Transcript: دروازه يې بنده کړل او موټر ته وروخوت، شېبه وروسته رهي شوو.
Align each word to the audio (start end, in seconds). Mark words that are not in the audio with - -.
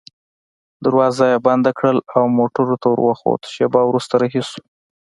دروازه 0.85 1.25
يې 1.31 1.37
بنده 1.47 1.71
کړل 1.77 1.97
او 2.15 2.23
موټر 2.37 2.65
ته 2.81 2.87
وروخوت، 2.91 3.41
شېبه 3.53 3.81
وروسته 3.85 4.13
رهي 4.21 4.41
شوو. 4.49 4.63